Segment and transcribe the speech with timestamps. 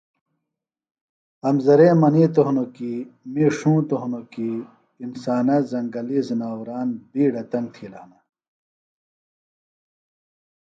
[1.49, 2.93] امزرے منیتوۡ ہنوۡ کی
[3.31, 4.57] می ݜونتوۡ ہنوۡ کیۡ
[5.03, 8.19] انسانہ زنگلی زناوران بیڈہ تنگ تِھیلہ ہِنہ